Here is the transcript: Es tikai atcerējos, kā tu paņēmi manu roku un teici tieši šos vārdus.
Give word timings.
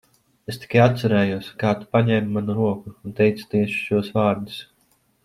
Es 0.51 0.55
tikai 0.61 0.79
atcerējos, 0.85 1.49
kā 1.63 1.73
tu 1.81 1.87
paņēmi 1.97 2.33
manu 2.39 2.55
roku 2.63 2.95
un 2.97 3.15
teici 3.21 3.47
tieši 3.53 3.79
šos 3.83 4.11
vārdus. 4.17 4.57